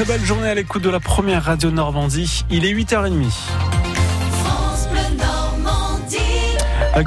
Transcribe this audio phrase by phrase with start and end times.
[0.00, 2.46] Très belle journée à l'écoute de la première radio Normandie.
[2.50, 3.79] Il est 8h30.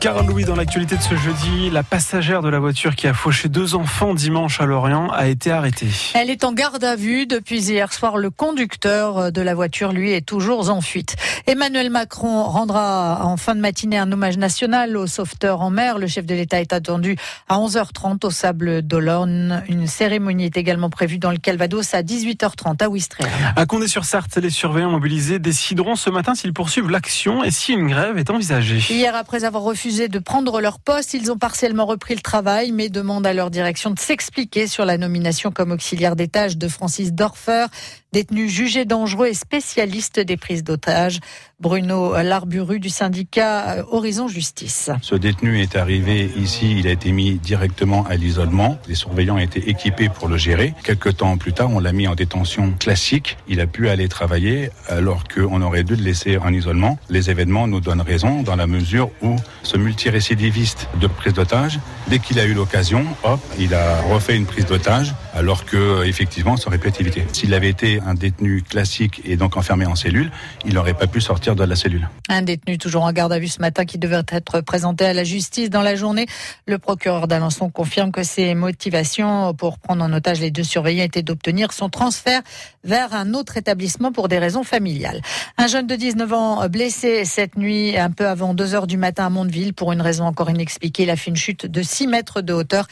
[0.00, 3.48] Carole Louis, dans l'actualité de ce jeudi, la passagère de la voiture qui a fauché
[3.48, 5.88] deux enfants dimanche à Lorient a été arrêtée.
[6.14, 8.18] Elle est en garde à vue depuis hier soir.
[8.18, 11.16] Le conducteur de la voiture, lui, est toujours en fuite.
[11.46, 15.98] Emmanuel Macron rendra en fin de matinée un hommage national aux sauveteurs en mer.
[15.98, 17.16] Le chef de l'État est attendu
[17.48, 19.62] à 11h30 au Sable d'Olonne.
[19.68, 23.30] Une cérémonie est également prévue dans le Calvados à 18h30 à Ouistreham.
[23.56, 28.18] À Condé-sur-Sarthe, les surveillants mobilisés décideront ce matin s'ils poursuivent l'action et si une grève
[28.18, 28.82] est envisagée.
[28.92, 31.12] Hier, après avoir refusé de prendre leur poste.
[31.12, 34.96] Ils ont partiellement repris le travail, mais demandent à leur direction de s'expliquer sur la
[34.96, 37.66] nomination comme auxiliaire des tâches de Francis Dorfer,
[38.12, 41.20] détenu jugé dangereux et spécialiste des prises d'otages.
[41.60, 44.90] Bruno Larburu du syndicat Horizon Justice.
[45.02, 48.78] Ce détenu est arrivé ici, il a été mis directement à l'isolement.
[48.86, 50.72] Les surveillants étaient équipés pour le gérer.
[50.84, 53.38] Quelques temps plus tard, on l'a mis en détention classique.
[53.48, 56.96] Il a pu aller travailler alors qu'on aurait dû le laisser en isolement.
[57.10, 59.34] Les événements nous donnent raison dans la mesure où
[59.64, 64.46] ce multirécidiviste de prise d'otage, dès qu'il a eu l'occasion, hop, il a refait une
[64.46, 67.24] prise d'otage alors que effectivement ça aurait pu être évité.
[67.32, 70.32] S'il avait été un détenu classique et donc enfermé en cellule,
[70.66, 72.08] il n'aurait pas pu sortir de la cellule.
[72.28, 75.22] Un détenu toujours en garde à vue ce matin qui devait être présenté à la
[75.22, 76.26] justice dans la journée.
[76.66, 81.22] Le procureur d'Alençon confirme que ses motivations pour prendre en otage les deux surveillants étaient
[81.22, 82.42] d'obtenir son transfert
[82.82, 85.20] vers un autre établissement pour des raisons familiales.
[85.56, 89.26] Un jeune de 19 ans blessé cette nuit un peu avant 2 heures du matin
[89.26, 91.04] à Mondeville pour une raison encore inexpliquée.
[91.04, 92.88] Il a fait une chute de 6 mètres de hauteur.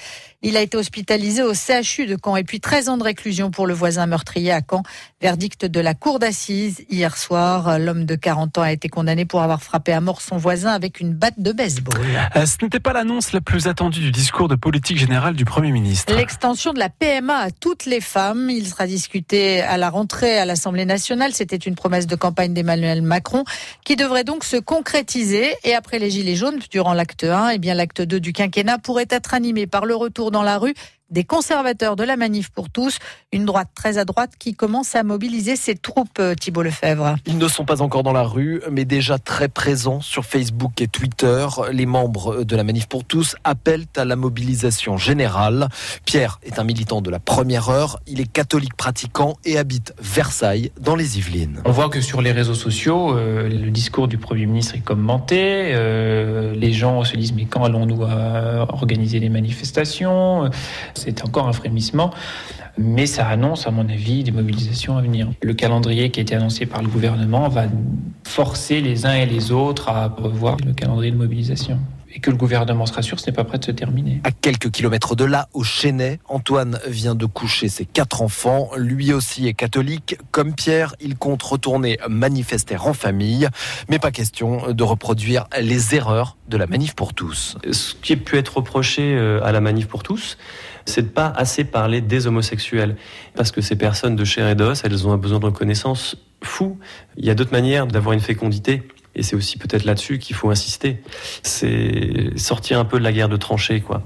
[0.48, 3.66] Il a été hospitalisé au CHU de Caen et puis 13 ans de réclusion pour
[3.66, 4.84] le voisin meurtrier à Caen.
[5.20, 7.80] Verdict de la cour d'assises hier soir.
[7.80, 11.00] L'homme de 40 ans a été condamné pour avoir frappé à mort son voisin avec
[11.00, 11.97] une batte de baseball.
[12.36, 15.72] Euh, ce n'était pas l'annonce la plus attendue du discours de politique générale du Premier
[15.72, 16.14] ministre.
[16.14, 18.48] L'extension de la PMA à toutes les femmes.
[18.48, 21.33] Il sera discuté à la rentrée à l'Assemblée nationale.
[21.33, 23.42] C'était une promesse de campagne d'Emmanuel Macron
[23.84, 25.57] qui devrait donc se concrétiser.
[25.64, 29.08] Et après les Gilets jaunes, durant l'acte 1, eh bien l'acte 2 du quinquennat pourrait
[29.11, 30.74] être animé par le retour dans la rue
[31.11, 32.98] des conservateurs de la manif pour tous,
[33.33, 37.17] une droite très à droite qui commence à mobiliser ses troupes, euh, Thibault Lefebvre.
[37.27, 40.89] Ils ne sont pas encore dans la rue, mais déjà très présents sur Facebook et
[40.89, 41.46] Twitter.
[41.72, 45.68] Les membres de la manif pour tous appellent à la mobilisation générale.
[46.05, 48.00] Pierre est un militant de la première heure.
[48.06, 51.61] Il est catholique pratiquant et habite Versailles, dans les Yvelines.
[51.64, 55.70] On voit que sur les réseaux sociaux, euh, le discours du Premier ministre est commenté.
[55.72, 60.50] Euh, les gens se disent mais quand allons-nous organiser les manifestations?
[60.96, 62.11] C'est encore un frémissement,
[62.79, 65.29] mais ça annonce, à mon avis, des mobilisations à venir.
[65.42, 67.67] Le calendrier qui a été annoncé par le gouvernement va
[68.24, 71.79] forcer les uns et les autres à revoir le calendrier de mobilisation
[72.17, 74.23] et que le gouvernement se rassure, ce n'est pas prêt de se terminer.
[74.24, 78.70] À quelques kilomètres de là, au Chesnay, Antoine vient de coucher ses quatre enfants.
[78.74, 80.17] Lui aussi est catholique.
[80.30, 83.48] Comme Pierre, il compte retourner manifester en famille.
[83.90, 87.58] Mais pas question de reproduire les erreurs de la manif pour tous.
[87.70, 90.39] Ce qui a pu être reproché euh, à la manif pour tous,
[90.86, 92.97] c'est de pas assez parler des homosexuels.
[93.35, 96.79] Parce que ces personnes de chair et d'os, elles ont un besoin de reconnaissance fou.
[97.17, 98.83] Il y a d'autres manières d'avoir une fécondité.
[99.14, 101.02] Et c'est aussi peut-être là-dessus qu'il faut insister.
[101.42, 104.02] C'est sortir un peu de la guerre de tranchées, quoi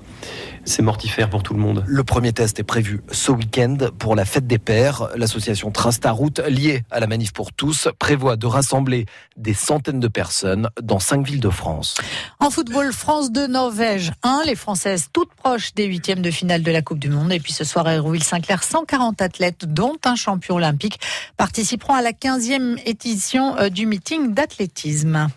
[0.65, 1.85] c'est mortifère pour tout le monde.
[1.87, 5.09] Le premier test est prévu ce week-end pour la fête des pères.
[5.17, 9.07] L'association Trace ta route, liée à la manif pour tous, prévoit de rassembler
[9.37, 11.97] des centaines de personnes dans cinq villes de France.
[12.39, 14.43] En football, France 2, Norvège 1.
[14.47, 17.33] Les Françaises toutes proches des huitièmes de finale de la Coupe du Monde.
[17.33, 21.01] Et puis ce soir à Hérouville-Saint-Clair, 140 athlètes, dont un champion olympique,
[21.37, 25.29] participeront à la 15e édition euh, du meeting d'athlétisme.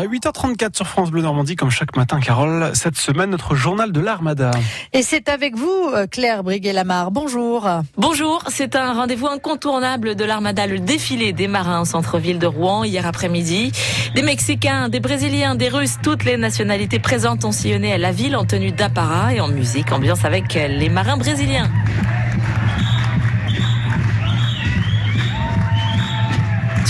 [0.00, 4.00] À 8h34 sur France Bleu Normandie, comme chaque matin, Carole, cette semaine, notre journal de
[4.00, 4.50] l'Armada.
[4.94, 7.10] Et c'est avec vous, euh, Claire Briguet-Lamar.
[7.10, 7.68] Bonjour.
[7.98, 12.82] Bonjour, c'est un rendez-vous incontournable de l'Armada, le défilé des marins au centre-ville de Rouen
[12.84, 13.72] hier après-midi.
[14.14, 18.46] Des Mexicains, des Brésiliens, des Russes, toutes les nationalités présentes ont sillonné la ville en
[18.46, 21.70] tenue d'apparat et en musique, ambiance avec les marins brésiliens.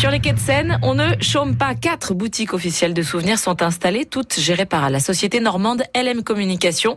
[0.01, 1.75] Sur les quais de Seine, on ne chôme pas.
[1.75, 6.97] Quatre boutiques officielles de souvenirs sont installées, toutes gérées par la société normande LM Communication.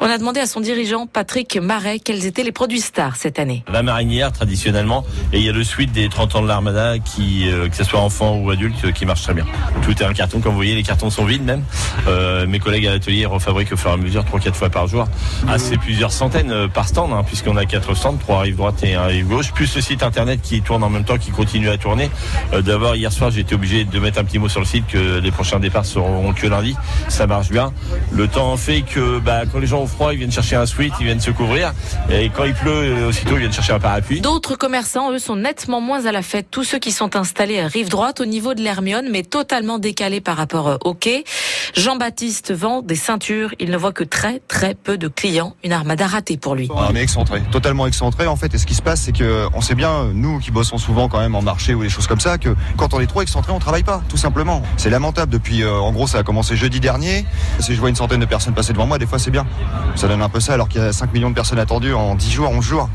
[0.00, 3.62] On a demandé à son dirigeant Patrick Marais quels étaient les produits stars cette année.
[3.72, 7.48] La marinière traditionnellement, et il y a le suite des 30 ans de l'Armada qui,
[7.48, 9.46] euh, que ce soit enfant ou adulte, qui marche très bien.
[9.82, 11.62] Tout est un carton, comme vous voyez, les cartons sont vides même.
[12.08, 15.06] Euh, mes collègues à l'atelier refabriquent au fur et à mesure 3-4 fois par jour.
[15.46, 18.82] Ah, c'est plusieurs centaines euh, par stand, hein, puisqu'on a quatre stands, trois rives droite
[18.82, 21.68] et un rive gauche, plus le site internet qui tourne en même temps, qui continue
[21.68, 22.10] à tourner.
[22.52, 24.86] Euh, D'abord, hier soir, j'ai été obligé de mettre un petit mot sur le site
[24.86, 26.76] que les prochains départs seront que lundi.
[27.08, 27.72] Ça marche bien.
[28.12, 30.92] Le temps fait que bah, quand les gens ont froid, ils viennent chercher un sweat,
[31.00, 31.72] ils viennent se couvrir.
[32.10, 34.20] Et quand il pleut, euh, aussitôt, ils viennent chercher un parapluie.
[34.20, 36.48] D'autres commerçants, eux, sont nettement moins à la fête.
[36.50, 40.20] Tous ceux qui sont installés à rive droite au niveau de l'Hermione, mais totalement décalés
[40.20, 41.24] par rapport euh, au quai.
[41.74, 43.54] Jean-Baptiste vend des ceintures.
[43.58, 45.54] Il ne voit que très, très peu de clients.
[45.64, 46.68] Une armada ratée pour lui.
[46.72, 48.54] On est excentré, totalement excentré en fait.
[48.54, 51.20] Et ce qui se passe, c'est que on sait bien, nous qui bossons souvent quand
[51.20, 53.58] même en marché ou des choses comme ça, que quand on est trop excentré, on
[53.58, 54.62] travaille pas, tout simplement.
[54.76, 55.32] C'est lamentable.
[55.32, 57.24] Depuis, euh, en gros, ça a commencé jeudi dernier.
[57.58, 59.46] Si je vois une centaine de personnes passer devant moi, des fois c'est bien.
[59.96, 62.14] Ça donne un peu ça, alors qu'il y a 5 millions de personnes attendues en
[62.14, 62.88] 10 jours, 11 jours.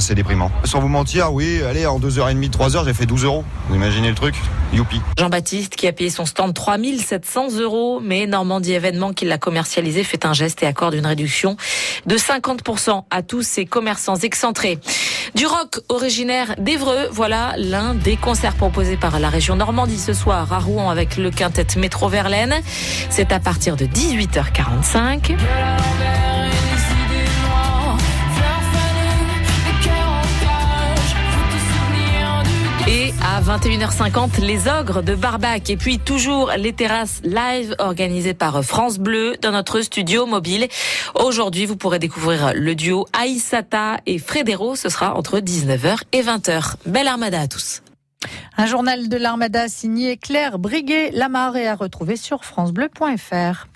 [0.00, 0.50] C'est déprimant.
[0.64, 3.44] Sans vous mentir, oui, allez, en 2h30, 3h, j'ai fait 12 euros.
[3.68, 4.34] Vous imaginez le truc
[4.72, 5.00] Youpi.
[5.16, 10.26] Jean-Baptiste, qui a payé son stand 3700 euros, mais Normandie Événement, qui l'a commercialisé, fait
[10.26, 11.56] un geste et accorde une réduction
[12.06, 14.78] de 50% à tous ces commerçants excentrés.
[15.34, 20.52] Du rock originaire d'Evreux, voilà l'un des concerts proposés par la région Normandie ce soir
[20.52, 22.54] à Rouen avec le quintet Métro Verlaine.
[23.10, 25.36] C'est à partir de 18h45.
[33.44, 35.68] 21h50, les ogres de Barbac.
[35.68, 40.66] Et puis toujours les terrasses live organisées par France Bleu dans notre studio mobile.
[41.14, 44.76] Aujourd'hui, vous pourrez découvrir le duo Aïsata et Frédéro.
[44.76, 46.76] Ce sera entre 19h et 20h.
[46.86, 47.82] Belle armada à tous.
[48.56, 53.66] Un journal de l'Armada signé Claire Briguet-Lamar et à retrouver sur francebleu.fr.